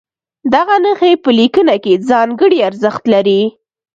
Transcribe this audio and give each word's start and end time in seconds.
دغه 0.53 0.75
نښې 0.83 1.11
په 1.23 1.29
لیکنه 1.39 1.75
کې 1.83 2.01
ځانګړی 2.09 2.59
ارزښت 2.69 3.03
لري. 3.13 3.41